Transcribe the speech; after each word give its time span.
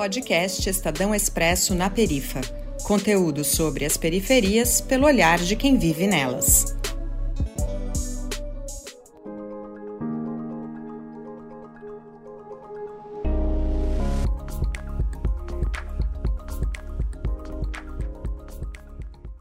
Podcast 0.00 0.66
Estadão 0.66 1.14
Expresso 1.14 1.74
na 1.74 1.90
Perifa. 1.90 2.40
Conteúdo 2.84 3.44
sobre 3.44 3.84
as 3.84 3.98
periferias 3.98 4.80
pelo 4.80 5.04
olhar 5.04 5.38
de 5.38 5.54
quem 5.54 5.76
vive 5.76 6.06
nelas. 6.06 6.74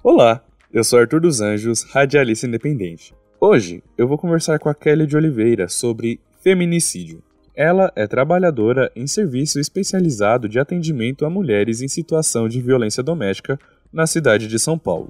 Olá, 0.04 0.44
eu 0.74 0.84
sou 0.84 1.00
Arthur 1.00 1.22
dos 1.22 1.40
Anjos, 1.40 1.84
radialista 1.84 2.46
independente. 2.46 3.16
Hoje 3.40 3.82
eu 3.98 4.10
vou 4.10 4.18
conversar 4.18 4.60
com 4.60 4.68
a 4.68 4.76
Kelly 4.76 5.08
de 5.08 5.16
Oliveira 5.16 5.70
sobre 5.70 6.20
feminicídio. 6.44 7.24
Ela 7.60 7.92
é 7.94 8.08
trabalhadora 8.08 8.90
em 8.96 9.06
serviço 9.06 9.60
especializado 9.60 10.48
de 10.48 10.58
atendimento 10.58 11.26
a 11.26 11.30
mulheres 11.30 11.82
em 11.82 11.90
situação 11.90 12.48
de 12.48 12.62
violência 12.62 13.04
doméstica 13.04 13.60
na 13.92 14.08
cidade 14.08 14.48
de 14.48 14.58
São 14.58 14.80
Paulo. 14.80 15.10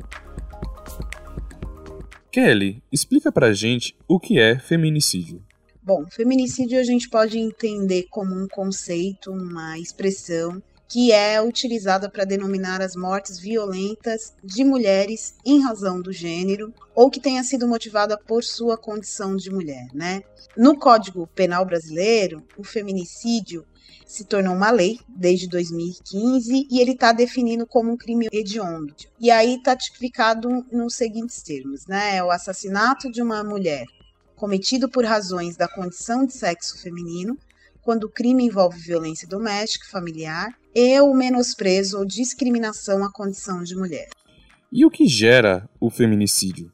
Kelly, 2.31 2.81
explica 2.91 3.31
pra 3.31 3.53
gente 3.53 3.95
o 4.07 4.19
que 4.19 4.39
é 4.39 4.57
feminicídio. 4.57 5.43
Bom, 5.83 6.07
feminicídio 6.09 6.79
a 6.79 6.83
gente 6.83 7.07
pode 7.07 7.37
entender 7.37 8.07
como 8.09 8.33
um 8.33 8.47
conceito, 8.47 9.31
uma 9.31 9.77
expressão 9.77 10.59
que 10.89 11.11
é 11.11 11.39
utilizada 11.39 12.09
para 12.09 12.25
denominar 12.25 12.81
as 12.81 12.95
mortes 12.95 13.37
violentas 13.37 14.33
de 14.43 14.63
mulheres 14.65 15.35
em 15.45 15.61
razão 15.61 16.01
do 16.01 16.11
gênero 16.11 16.73
ou 16.95 17.11
que 17.11 17.19
tenha 17.19 17.43
sido 17.43 17.67
motivada 17.67 18.17
por 18.17 18.43
sua 18.43 18.75
condição 18.75 19.35
de 19.35 19.51
mulher, 19.51 19.87
né? 19.93 20.23
No 20.57 20.75
Código 20.75 21.27
Penal 21.27 21.63
brasileiro, 21.63 22.43
o 22.57 22.63
feminicídio 22.63 23.63
se 24.07 24.25
tornou 24.25 24.55
uma 24.55 24.71
lei 24.71 24.99
desde 25.07 25.47
2015 25.47 26.67
e 26.71 26.81
ele 26.81 26.93
está 26.93 27.11
definido 27.11 27.67
como 27.67 27.91
um 27.91 27.97
crime 27.97 28.27
hediondo. 28.31 28.95
E 29.19 29.29
aí 29.29 29.57
está 29.57 29.75
tipificado 29.75 30.65
nos 30.71 30.95
seguintes 30.95 31.43
termos, 31.43 31.85
né? 31.85 32.17
É 32.17 32.23
o 32.23 32.31
assassinato 32.31 33.11
de 33.11 33.21
uma 33.21 33.43
mulher 33.43 33.85
cometido 34.35 34.89
por 34.89 35.05
razões 35.05 35.55
da 35.55 35.67
condição 35.67 36.25
de 36.25 36.33
sexo 36.33 36.81
feminino, 36.81 37.37
quando 37.81 38.05
o 38.05 38.09
crime 38.09 38.45
envolve 38.45 38.79
violência 38.79 39.27
doméstica, 39.27 39.87
familiar 39.89 40.49
e 40.75 40.99
o 41.01 41.13
menosprezo 41.13 41.97
ou 41.97 42.05
discriminação 42.05 43.03
à 43.03 43.11
condição 43.11 43.63
de 43.63 43.75
mulher. 43.75 44.09
E 44.71 44.85
o 44.85 44.89
que 44.89 45.07
gera 45.07 45.67
o 45.79 45.89
feminicídio? 45.89 46.71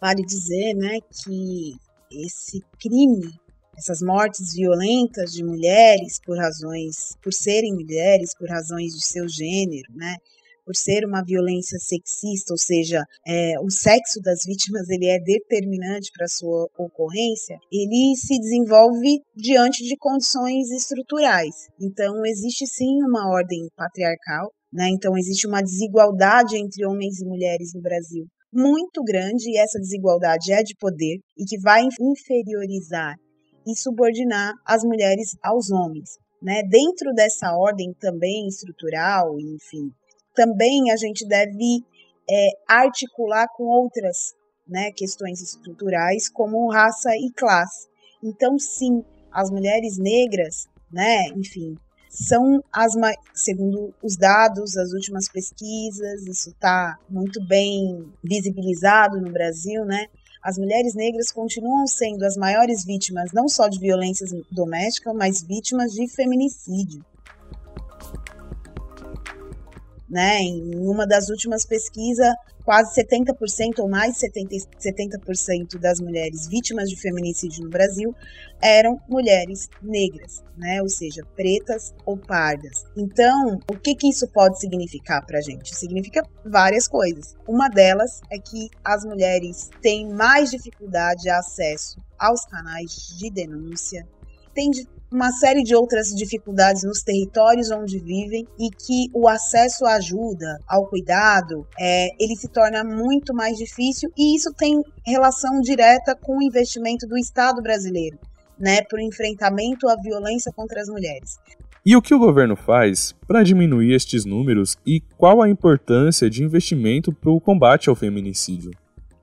Vale 0.00 0.24
dizer, 0.24 0.74
né, 0.74 0.98
que 1.00 1.74
esse 2.10 2.60
crime, 2.78 3.32
essas 3.76 4.00
mortes 4.00 4.54
violentas 4.54 5.32
de 5.32 5.42
mulheres 5.42 6.20
por 6.24 6.36
razões, 6.36 7.16
por 7.22 7.32
serem 7.32 7.74
mulheres, 7.74 8.34
por 8.36 8.48
razões 8.48 8.92
de 8.94 9.04
seu 9.04 9.28
gênero, 9.28 9.92
né, 9.94 10.16
por 10.64 10.74
ser 10.76 11.04
uma 11.04 11.22
violência 11.24 11.78
sexista, 11.78 12.52
ou 12.52 12.58
seja, 12.58 13.02
é, 13.26 13.54
o 13.60 13.70
sexo 13.70 14.20
das 14.22 14.40
vítimas 14.46 14.88
ele 14.88 15.06
é 15.06 15.18
determinante 15.18 16.10
para 16.16 16.28
sua 16.28 16.68
ocorrência, 16.78 17.58
ele 17.70 18.14
se 18.16 18.38
desenvolve 18.38 19.20
diante 19.36 19.84
de 19.84 19.96
condições 19.96 20.70
estruturais. 20.70 21.54
Então 21.80 22.24
existe 22.26 22.66
sim 22.66 23.02
uma 23.02 23.30
ordem 23.30 23.68
patriarcal, 23.76 24.50
né? 24.72 24.88
Então 24.90 25.16
existe 25.16 25.46
uma 25.46 25.62
desigualdade 25.62 26.56
entre 26.56 26.86
homens 26.86 27.20
e 27.20 27.26
mulheres 27.26 27.72
no 27.74 27.82
Brasil 27.82 28.26
muito 28.52 29.02
grande 29.02 29.50
e 29.50 29.56
essa 29.56 29.78
desigualdade 29.78 30.52
é 30.52 30.62
de 30.62 30.76
poder 30.76 31.18
e 31.38 31.44
que 31.44 31.58
vai 31.58 31.82
inferiorizar 31.82 33.16
e 33.66 33.74
subordinar 33.74 34.52
as 34.66 34.82
mulheres 34.84 35.36
aos 35.42 35.70
homens. 35.70 36.10
Né? 36.42 36.62
Dentro 36.68 37.12
dessa 37.14 37.56
ordem 37.56 37.94
também 37.98 38.46
estrutural, 38.48 39.38
enfim, 39.38 39.90
também 40.34 40.90
a 40.90 40.96
gente 40.96 41.26
deve 41.26 41.84
é, 42.28 42.48
articular 42.66 43.46
com 43.56 43.64
outras 43.64 44.34
né, 44.66 44.90
questões 44.92 45.40
estruturais, 45.40 46.28
como 46.28 46.70
raça 46.70 47.10
e 47.16 47.30
classe. 47.32 47.88
Então, 48.22 48.58
sim, 48.58 49.04
as 49.30 49.50
mulheres 49.50 49.98
negras, 49.98 50.66
né, 50.90 51.28
enfim, 51.36 51.76
são 52.08 52.62
as 52.72 52.92
segundo 53.34 53.94
os 54.02 54.16
dados, 54.16 54.76
as 54.76 54.92
últimas 54.92 55.28
pesquisas, 55.28 56.26
isso 56.26 56.50
está 56.50 56.98
muito 57.08 57.42
bem 57.46 58.12
visibilizado 58.22 59.18
no 59.18 59.32
Brasil, 59.32 59.84
né? 59.86 60.06
As 60.42 60.58
mulheres 60.58 60.94
negras 60.94 61.32
continuam 61.32 61.86
sendo 61.86 62.24
as 62.24 62.36
maiores 62.36 62.84
vítimas 62.84 63.30
não 63.32 63.48
só 63.48 63.66
de 63.66 63.78
violência 63.78 64.26
doméstica, 64.50 65.14
mas 65.14 65.42
vítimas 65.42 65.92
de 65.92 66.06
feminicídio 66.08 67.02
né? 70.12 70.40
Em 70.42 70.78
uma 70.86 71.06
das 71.06 71.30
últimas 71.30 71.64
pesquisas, 71.64 72.28
quase 72.66 72.94
70% 72.94 73.78
ou 73.78 73.88
mais 73.88 74.14
de 74.14 74.28
70%, 74.28 74.68
70% 74.78 75.78
das 75.78 76.00
mulheres 76.00 76.46
vítimas 76.46 76.90
de 76.90 76.96
feminicídio 76.96 77.64
no 77.64 77.70
Brasil 77.70 78.14
eram 78.60 79.00
mulheres 79.08 79.70
negras, 79.82 80.44
né? 80.56 80.82
Ou 80.82 80.88
seja, 80.88 81.22
pretas 81.34 81.94
ou 82.04 82.18
pardas. 82.18 82.84
Então, 82.94 83.58
o 83.68 83.76
que, 83.76 83.94
que 83.94 84.08
isso 84.08 84.28
pode 84.28 84.60
significar 84.60 85.24
para 85.24 85.38
a 85.38 85.42
gente? 85.42 85.74
Significa 85.74 86.22
várias 86.44 86.86
coisas. 86.86 87.34
Uma 87.48 87.68
delas 87.68 88.20
é 88.30 88.38
que 88.38 88.68
as 88.84 89.04
mulheres 89.06 89.70
têm 89.80 90.12
mais 90.12 90.50
dificuldade 90.50 91.22
de 91.22 91.30
acesso 91.30 91.98
aos 92.18 92.44
canais 92.44 93.16
de 93.18 93.30
denúncia, 93.30 94.06
têm 94.54 94.70
uma 95.12 95.30
série 95.30 95.62
de 95.62 95.74
outras 95.74 96.08
dificuldades 96.08 96.82
nos 96.84 97.02
territórios 97.02 97.70
onde 97.70 97.98
vivem 97.98 98.46
e 98.58 98.70
que 98.70 99.10
o 99.12 99.28
acesso 99.28 99.84
à 99.84 99.96
ajuda, 99.96 100.58
ao 100.66 100.86
cuidado, 100.86 101.66
é, 101.78 102.08
ele 102.18 102.34
se 102.34 102.48
torna 102.48 102.82
muito 102.82 103.34
mais 103.34 103.58
difícil 103.58 104.10
e 104.16 104.34
isso 104.34 104.52
tem 104.54 104.82
relação 105.06 105.60
direta 105.60 106.16
com 106.16 106.38
o 106.38 106.42
investimento 106.42 107.06
do 107.06 107.18
Estado 107.18 107.60
brasileiro, 107.60 108.18
né, 108.58 108.80
para 108.82 108.98
o 108.98 109.02
enfrentamento 109.02 109.86
à 109.88 109.96
violência 109.96 110.50
contra 110.50 110.80
as 110.80 110.88
mulheres. 110.88 111.38
E 111.84 111.96
o 111.96 112.00
que 112.00 112.14
o 112.14 112.18
governo 112.18 112.54
faz 112.54 113.12
para 113.26 113.42
diminuir 113.42 113.92
estes 113.92 114.24
números 114.24 114.76
e 114.86 115.00
qual 115.18 115.42
a 115.42 115.48
importância 115.48 116.30
de 116.30 116.42
investimento 116.42 117.12
para 117.12 117.30
o 117.30 117.40
combate 117.40 117.90
ao 117.90 117.96
feminicídio? 117.96 118.70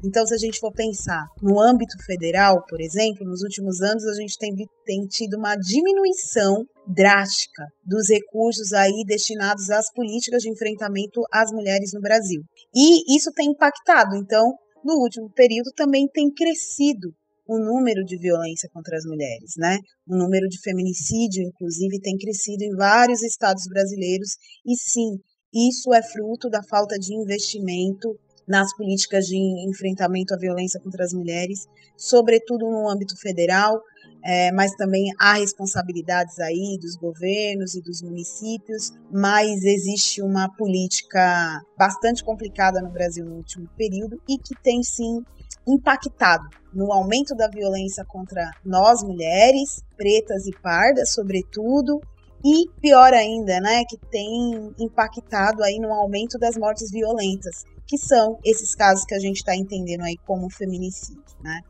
Então, 0.04 0.26
se 0.26 0.34
a 0.34 0.38
gente 0.38 0.60
for 0.60 0.72
pensar 0.72 1.26
no 1.42 1.60
âmbito 1.60 2.02
federal, 2.06 2.64
por 2.70 2.80
exemplo, 2.80 3.28
nos 3.28 3.42
últimos 3.42 3.82
anos 3.82 4.06
a 4.06 4.14
gente 4.14 4.38
tem, 4.38 4.56
tem 4.86 5.06
tido 5.08 5.38
uma 5.38 5.56
diminuição 5.56 6.66
drástica 6.88 7.66
dos 7.86 8.10
recursos 8.10 8.72
aí 8.72 9.04
destinados 9.06 9.70
às 9.70 9.92
políticas 9.92 10.42
de 10.42 10.50
enfrentamento 10.50 11.22
às 11.32 11.52
mulheres 11.52 11.92
no 11.94 12.00
Brasil. 12.00 12.42
E 12.74 13.16
isso 13.16 13.32
tem 13.34 13.50
impactado. 13.50 14.16
Então, 14.16 14.54
no 14.86 14.96
último 15.02 15.30
período 15.34 15.72
também 15.76 16.08
tem 16.08 16.32
crescido 16.32 17.14
o 17.46 17.58
número 17.58 18.06
de 18.06 18.18
violência 18.18 18.70
contra 18.72 18.96
as 18.96 19.04
mulheres, 19.06 19.54
né? 19.58 19.80
O 20.08 20.16
número 20.16 20.48
de 20.48 20.62
feminicídio, 20.62 21.44
inclusive, 21.44 22.00
tem 22.00 22.16
crescido 22.16 22.64
em 22.64 22.76
vários 22.76 23.22
estados 23.24 23.64
brasileiros. 23.68 24.38
E 24.66 24.76
sim, 24.78 25.18
isso 25.54 25.92
é 25.94 26.02
fruto 26.02 26.48
da 26.48 26.62
falta 26.64 26.98
de 26.98 27.14
investimento 27.14 28.18
nas 28.50 28.76
políticas 28.76 29.28
de 29.28 29.38
enfrentamento 29.70 30.34
à 30.34 30.38
violência 30.38 30.80
contra 30.80 31.04
as 31.04 31.14
mulheres, 31.14 31.68
sobretudo 31.96 32.66
no 32.66 32.90
âmbito 32.90 33.16
federal, 33.16 33.80
é, 34.26 34.52
mas 34.52 34.76
também 34.76 35.14
há 35.20 35.34
responsabilidades 35.34 36.40
aí 36.40 36.78
dos 36.82 36.96
governos 36.96 37.76
e 37.76 37.82
dos 37.82 38.02
municípios, 38.02 38.92
mas 39.12 39.64
existe 39.64 40.22
uma 40.22 40.50
política 40.50 41.62
bastante 41.78 42.24
complicada 42.24 42.82
no 42.82 42.90
Brasil 42.90 43.24
no 43.24 43.36
último 43.36 43.70
período 43.78 44.20
e 44.28 44.38
que 44.38 44.56
tem 44.62 44.82
sim 44.82 45.24
impactado 45.68 46.50
no 46.74 46.92
aumento 46.92 47.36
da 47.36 47.48
violência 47.48 48.04
contra 48.04 48.50
nós 48.66 49.04
mulheres, 49.04 49.84
pretas 49.96 50.48
e 50.48 50.52
pardas, 50.60 51.14
sobretudo, 51.14 52.02
e 52.44 52.70
pior 52.82 53.14
ainda, 53.14 53.60
né, 53.60 53.84
que 53.86 53.98
tem 54.10 54.74
impactado 54.80 55.64
aí 55.64 55.80
no 55.80 55.94
aumento 55.94 56.38
das 56.38 56.56
mortes 56.58 56.90
violentas, 56.92 57.64
que 57.86 57.98
são 57.98 58.38
esses 58.46 58.76
casos 58.76 59.06
que 59.06 59.16
a 59.16 59.20
gente 59.20 59.38
está 59.38 59.56
entendendo 59.56 60.02
aí 60.04 60.16
como 60.26 60.50
feminicídio, 60.50 61.24
né? 61.42 61.62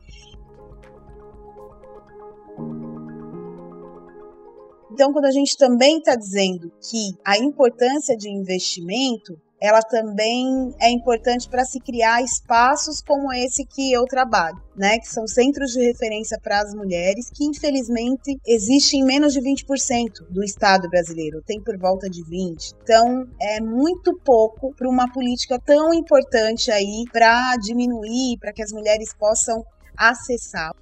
Então, 4.92 5.12
quando 5.12 5.24
a 5.24 5.30
gente 5.30 5.56
também 5.56 5.98
está 5.98 6.14
dizendo 6.14 6.70
que 6.82 7.16
a 7.24 7.38
importância 7.38 8.16
de 8.16 8.28
investimento 8.28 9.40
ela 9.60 9.82
também 9.82 10.74
é 10.80 10.90
importante 10.90 11.48
para 11.48 11.64
se 11.64 11.78
criar 11.78 12.22
espaços 12.22 13.02
como 13.02 13.30
esse 13.32 13.64
que 13.66 13.92
eu 13.92 14.04
trabalho, 14.04 14.60
né, 14.74 14.98
que 14.98 15.06
são 15.06 15.26
centros 15.26 15.72
de 15.72 15.82
referência 15.82 16.38
para 16.42 16.60
as 16.60 16.74
mulheres, 16.74 17.30
que 17.30 17.44
infelizmente 17.44 18.40
existem 18.46 19.00
em 19.00 19.04
menos 19.04 19.34
de 19.34 19.40
20% 19.40 20.26
do 20.30 20.42
Estado 20.42 20.88
brasileiro, 20.88 21.42
tem 21.44 21.60
por 21.60 21.76
volta 21.76 22.08
de 22.08 22.24
20. 22.24 22.72
Então, 22.82 23.28
é 23.40 23.60
muito 23.60 24.18
pouco 24.24 24.74
para 24.74 24.88
uma 24.88 25.12
política 25.12 25.58
tão 25.58 25.92
importante 25.92 26.70
aí 26.70 27.04
para 27.12 27.54
diminuir, 27.56 28.38
para 28.38 28.52
que 28.52 28.62
as 28.62 28.72
mulheres 28.72 29.12
possam 29.12 29.62
acessar. 29.96 30.74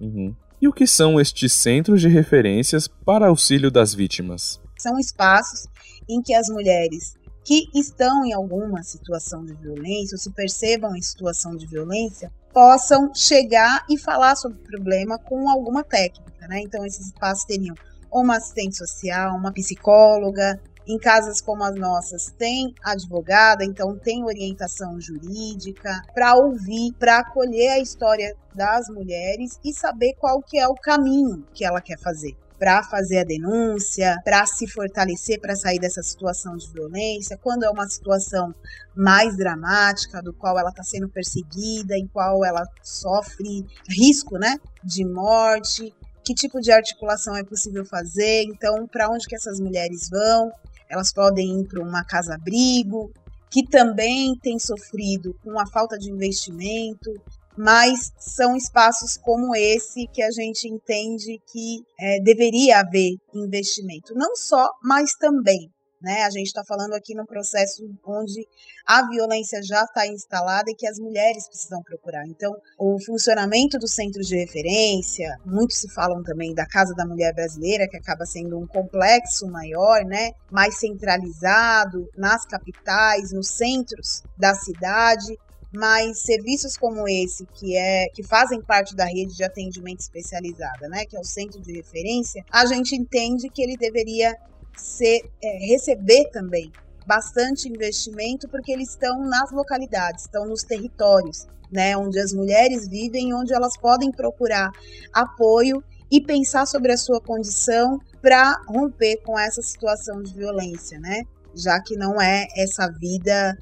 Uhum. 0.00 0.34
E 0.62 0.68
o 0.68 0.72
que 0.72 0.86
são 0.86 1.18
estes 1.18 1.52
centros 1.52 2.00
de 2.00 2.08
referências 2.08 2.86
para 2.86 3.28
auxílio 3.28 3.70
das 3.70 3.94
vítimas? 3.94 4.60
São 4.78 4.98
espaços 4.98 5.66
em 6.08 6.20
que 6.22 6.34
as 6.34 6.48
mulheres 6.48 7.14
que 7.50 7.68
estão 7.74 8.24
em 8.24 8.32
alguma 8.32 8.80
situação 8.84 9.44
de 9.44 9.52
violência, 9.54 10.14
ou 10.14 10.20
se 10.20 10.30
percebam 10.30 10.94
em 10.94 11.02
situação 11.02 11.56
de 11.56 11.66
violência, 11.66 12.30
possam 12.54 13.12
chegar 13.12 13.84
e 13.90 13.98
falar 13.98 14.36
sobre 14.36 14.58
o 14.58 14.62
problema 14.62 15.18
com 15.18 15.50
alguma 15.50 15.82
técnica, 15.82 16.46
né? 16.46 16.60
Então, 16.60 16.86
esses 16.86 17.06
espaços 17.06 17.44
teriam 17.44 17.74
uma 18.08 18.36
assistente 18.36 18.76
social, 18.76 19.34
uma 19.34 19.52
psicóloga. 19.52 20.60
Em 20.86 20.96
casas 20.96 21.40
como 21.40 21.64
as 21.64 21.74
nossas, 21.74 22.32
tem 22.38 22.72
advogada, 22.84 23.64
então 23.64 23.98
tem 23.98 24.24
orientação 24.24 25.00
jurídica 25.00 26.02
para 26.14 26.36
ouvir, 26.36 26.92
para 27.00 27.18
acolher 27.18 27.70
a 27.70 27.78
história 27.80 28.32
das 28.54 28.88
mulheres 28.88 29.58
e 29.64 29.72
saber 29.72 30.14
qual 30.20 30.40
que 30.40 30.56
é 30.56 30.68
o 30.68 30.74
caminho 30.74 31.44
que 31.52 31.64
ela 31.64 31.80
quer 31.80 31.98
fazer 31.98 32.36
para 32.60 32.82
fazer 32.82 33.20
a 33.20 33.24
denúncia, 33.24 34.20
para 34.22 34.44
se 34.44 34.66
fortalecer 34.66 35.40
para 35.40 35.56
sair 35.56 35.78
dessa 35.78 36.02
situação 36.02 36.54
de 36.58 36.70
violência, 36.70 37.38
quando 37.42 37.64
é 37.64 37.70
uma 37.70 37.88
situação 37.88 38.54
mais 38.94 39.34
dramática, 39.34 40.20
do 40.20 40.34
qual 40.34 40.58
ela 40.58 40.68
está 40.68 40.82
sendo 40.82 41.08
perseguida, 41.08 41.96
em 41.96 42.06
qual 42.06 42.44
ela 42.44 42.62
sofre 42.82 43.66
risco, 43.88 44.36
né, 44.36 44.58
de 44.84 45.06
morte, 45.06 45.94
que 46.22 46.34
tipo 46.34 46.60
de 46.60 46.70
articulação 46.70 47.34
é 47.34 47.42
possível 47.42 47.84
fazer, 47.86 48.42
então 48.42 48.86
para 48.86 49.08
onde 49.08 49.26
que 49.26 49.34
essas 49.34 49.58
mulheres 49.58 50.10
vão? 50.10 50.52
Elas 50.86 51.10
podem 51.14 51.62
ir 51.62 51.66
para 51.66 51.82
uma 51.82 52.04
casa-abrigo, 52.04 53.10
que 53.50 53.66
também 53.66 54.36
tem 54.36 54.58
sofrido 54.58 55.34
com 55.42 55.58
a 55.58 55.66
falta 55.66 55.98
de 55.98 56.10
investimento, 56.10 57.10
mas 57.56 58.12
são 58.18 58.56
espaços 58.56 59.16
como 59.16 59.54
esse 59.54 60.06
que 60.08 60.22
a 60.22 60.30
gente 60.30 60.68
entende 60.68 61.40
que 61.52 61.84
é, 61.98 62.20
deveria 62.20 62.80
haver 62.80 63.16
investimento, 63.34 64.14
não 64.14 64.34
só, 64.36 64.70
mas 64.82 65.12
também. 65.14 65.70
Né? 66.02 66.22
A 66.22 66.30
gente 66.30 66.46
está 66.46 66.64
falando 66.64 66.94
aqui 66.94 67.14
num 67.14 67.26
processo 67.26 67.84
onde 68.06 68.46
a 68.86 69.06
violência 69.06 69.62
já 69.62 69.82
está 69.82 70.06
instalada 70.06 70.70
e 70.70 70.74
que 70.74 70.86
as 70.86 70.98
mulheres 70.98 71.46
precisam 71.46 71.82
procurar. 71.82 72.26
Então, 72.26 72.56
o 72.78 72.98
funcionamento 73.04 73.78
dos 73.78 73.94
centros 73.94 74.26
de 74.26 74.36
referência, 74.36 75.36
muitos 75.44 75.76
se 75.76 75.92
falam 75.92 76.22
também 76.22 76.54
da 76.54 76.66
Casa 76.66 76.94
da 76.94 77.04
Mulher 77.04 77.34
Brasileira, 77.34 77.86
que 77.86 77.98
acaba 77.98 78.24
sendo 78.24 78.58
um 78.58 78.66
complexo 78.66 79.46
maior, 79.48 80.02
né? 80.06 80.30
mais 80.50 80.78
centralizado 80.78 82.08
nas 82.16 82.46
capitais, 82.46 83.30
nos 83.32 83.48
centros 83.48 84.22
da 84.38 84.54
cidade, 84.54 85.36
mas 85.72 86.22
serviços 86.22 86.76
como 86.76 87.08
esse, 87.08 87.46
que 87.46 87.76
é 87.76 88.06
que 88.12 88.22
fazem 88.22 88.60
parte 88.60 88.94
da 88.94 89.04
rede 89.04 89.36
de 89.36 89.44
atendimento 89.44 90.00
especializada, 90.00 90.88
né, 90.88 91.04
que 91.04 91.16
é 91.16 91.20
o 91.20 91.24
centro 91.24 91.60
de 91.60 91.72
referência, 91.72 92.44
a 92.50 92.66
gente 92.66 92.94
entende 92.94 93.48
que 93.48 93.62
ele 93.62 93.76
deveria 93.76 94.36
ser, 94.76 95.20
é, 95.42 95.66
receber 95.66 96.28
também 96.30 96.72
bastante 97.06 97.68
investimento, 97.68 98.48
porque 98.48 98.72
eles 98.72 98.90
estão 98.90 99.20
nas 99.24 99.50
localidades, 99.52 100.24
estão 100.24 100.46
nos 100.46 100.62
territórios, 100.62 101.46
né, 101.70 101.96
onde 101.96 102.18
as 102.18 102.32
mulheres 102.32 102.88
vivem, 102.88 103.32
onde 103.34 103.54
elas 103.54 103.76
podem 103.76 104.10
procurar 104.10 104.70
apoio 105.12 105.82
e 106.10 106.20
pensar 106.20 106.66
sobre 106.66 106.92
a 106.92 106.96
sua 106.96 107.20
condição 107.20 107.98
para 108.20 108.60
romper 108.68 109.18
com 109.24 109.38
essa 109.38 109.62
situação 109.62 110.20
de 110.22 110.34
violência, 110.34 110.98
né? 110.98 111.22
Já 111.54 111.80
que 111.80 111.96
não 111.96 112.20
é 112.20 112.46
essa 112.56 112.88
vida 112.88 113.56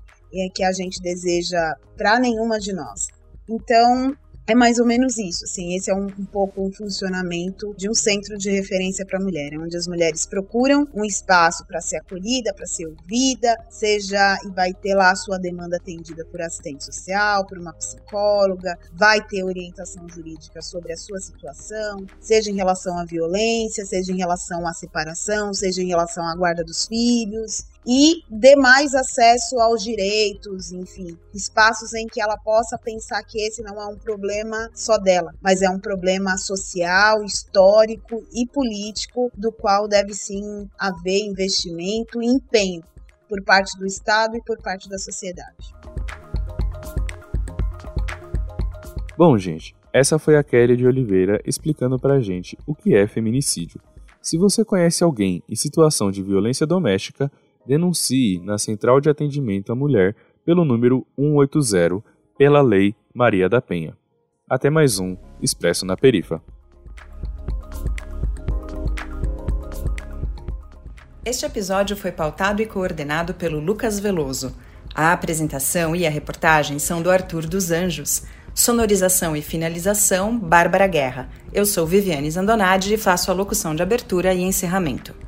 que 0.55 0.63
a 0.63 0.73
gente 0.73 1.01
deseja 1.01 1.75
para 1.97 2.19
nenhuma 2.19 2.59
de 2.59 2.73
nós. 2.73 3.07
Então, 3.49 4.15
é 4.49 4.55
mais 4.55 4.79
ou 4.79 4.87
menos 4.87 5.19
isso, 5.19 5.45
assim, 5.45 5.77
esse 5.77 5.91
é 5.91 5.95
um, 5.95 6.07
um 6.07 6.25
pouco 6.25 6.67
um 6.67 6.73
funcionamento 6.73 7.75
de 7.77 7.87
um 7.87 7.93
centro 7.93 8.39
de 8.39 8.51
referência 8.51 9.05
para 9.05 9.19
a 9.19 9.23
mulher, 9.23 9.51
onde 9.59 9.77
as 9.77 9.87
mulheres 9.87 10.25
procuram 10.25 10.89
um 10.95 11.05
espaço 11.05 11.67
para 11.67 11.83
ser 11.83 11.99
acolhida, 11.99 12.55
para 12.55 12.65
ser 12.65 12.87
ouvida, 12.87 13.55
seja 13.69 14.39
e 14.47 14.49
vai 14.49 14.73
ter 14.73 14.95
lá 14.95 15.11
a 15.11 15.17
sua 15.17 15.39
demanda 15.39 15.77
atendida 15.77 16.25
por 16.25 16.41
assistente 16.41 16.83
social, 16.83 17.45
por 17.47 17.59
uma 17.59 17.75
psicóloga, 17.75 18.79
vai 18.95 19.21
ter 19.21 19.45
orientação 19.45 20.09
jurídica 20.09 20.63
sobre 20.63 20.95
a 20.95 20.97
sua 20.97 21.21
situação, 21.21 22.07
seja 22.19 22.51
em 22.51 22.57
relação 22.57 22.99
à 22.99 23.05
violência, 23.05 23.85
seja 23.85 24.13
em 24.13 24.17
relação 24.17 24.67
à 24.67 24.73
separação, 24.73 25.53
seja 25.53 25.83
em 25.83 25.89
relação 25.89 26.27
à 26.27 26.35
guarda 26.35 26.65
dos 26.65 26.87
filhos, 26.87 27.65
e 27.87 28.23
dê 28.29 28.55
mais 28.57 28.95
acesso 28.95 29.59
aos 29.59 29.83
direitos, 29.83 30.73
enfim, 30.73 31.19
espaços 31.35 31.95
em 31.95 32.07
que 32.07 32.21
ela 32.21 32.37
possa 32.37 32.79
pensar 32.79 33.23
que 33.23 33.41
esse 33.41 33.63
não 33.63 33.81
é 33.81 33.87
um 33.87 33.97
problema 33.97 34.71
só 34.75 34.99
dela, 34.99 35.33
mas 35.41 35.63
é 35.63 35.71
um 35.71 35.79
problema 35.79 36.37
social, 36.37 37.25
histórico 37.25 38.27
e 38.33 38.47
político 38.47 39.31
do 39.35 39.51
qual 39.51 39.89
deve 39.89 40.13
sim 40.13 40.69
haver 40.79 41.25
investimento 41.25 42.23
e 42.23 42.27
empenho 42.27 42.83
por 43.29 43.43
parte 43.43 43.79
do 43.79 43.87
Estado 43.87 44.37
e 44.37 44.43
por 44.43 44.59
parte 44.61 44.89
da 44.89 44.99
sociedade. 44.99 45.75
Bom, 49.17 49.37
gente, 49.37 49.75
essa 49.93 50.19
foi 50.19 50.37
a 50.37 50.45
Kelly 50.45 50.77
de 50.77 50.87
Oliveira 50.87 51.41
explicando 51.45 51.99
pra 51.99 52.21
gente 52.21 52.57
o 52.67 52.75
que 52.75 52.95
é 52.95 53.07
feminicídio. 53.07 53.81
Se 54.21 54.37
você 54.37 54.65
conhece 54.65 55.03
alguém 55.03 55.43
em 55.49 55.57
situação 55.57 56.11
de 56.11 56.23
violência 56.23 56.67
doméstica, 56.67 57.31
denuncie 57.69 58.41
na 58.41 58.57
Central 58.57 58.99
de 58.99 59.11
Atendimento 59.11 59.71
à 59.71 59.75
Mulher 59.75 60.17
pelo 60.43 60.65
número 60.65 61.07
180 61.19 62.03
pela 62.39 62.63
Lei 62.63 62.95
Maria 63.13 63.47
da 63.47 63.61
Penha. 63.61 63.95
Até 64.49 64.71
mais 64.71 64.99
um 64.99 65.15
Expresso 65.43 65.85
na 65.85 65.95
Perifa. 65.95 66.41
Este 71.23 71.45
episódio 71.45 71.95
foi 71.95 72.11
pautado 72.11 72.63
e 72.63 72.67
coordenado 72.67 73.35
pelo 73.35 73.61
Lucas 73.61 74.01
Veloso. 74.01 74.57
A 74.95 75.13
apresentação 75.13 75.95
e 75.95 76.07
a 76.07 76.11
reportagem 76.11 76.79
são 76.79 77.03
do 77.03 77.11
Arthur 77.11 77.47
dos 77.47 77.71
Anjos. 77.71 78.23
Sonorização 78.55 79.37
e 79.37 79.43
finalização, 79.43 80.39
Bárbara 80.39 80.87
Guerra. 80.87 81.29
Eu 81.53 81.67
sou 81.67 81.87
Viviane 81.87 82.31
Zandonade 82.31 82.95
e 82.95 82.97
faço 82.97 83.31
a 83.31 83.35
locução 83.35 83.75
de 83.75 83.83
abertura 83.83 84.33
e 84.33 84.41
encerramento. 84.41 85.28